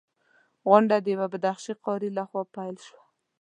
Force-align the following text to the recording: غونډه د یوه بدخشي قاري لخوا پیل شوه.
غونډه 0.67 0.95
د 1.01 1.05
یوه 1.13 1.27
بدخشي 1.33 1.73
قاري 1.85 2.09
لخوا 2.17 2.41
پیل 2.55 2.75
شوه. 2.85 3.01